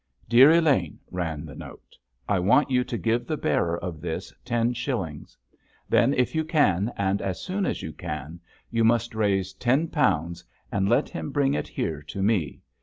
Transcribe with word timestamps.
DEAR 0.27 0.49
ELAINE, 0.49 0.97
ran 1.11 1.45
the 1.45 1.53
note, 1.53 1.95
_I 2.27 2.43
want 2.43 2.71
you 2.71 2.83
to 2.83 2.97
give 2.97 3.27
the 3.27 3.37
bearer 3.37 3.77
of 3.77 4.01
this 4.01 4.33
ten 4.43 4.73
shillings. 4.73 5.37
Then, 5.87 6.15
if 6.15 6.33
you 6.33 6.43
can, 6.43 6.91
and 6.97 7.21
as 7.21 7.39
soon 7.39 7.67
as 7.67 7.83
you 7.83 7.93
can, 7.93 8.39
you 8.71 8.83
must 8.83 9.13
raise 9.13 9.53
ten 9.53 9.89
pounds 9.89 10.43
and 10.71 10.89
let 10.89 11.07
him 11.09 11.29
bring 11.29 11.53
it 11.53 11.67
here 11.67 12.01
to 12.01 12.23
me. 12.23 12.61